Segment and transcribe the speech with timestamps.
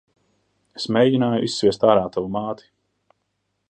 [0.79, 2.71] Es mēgināju izsviest ārā tavu māti.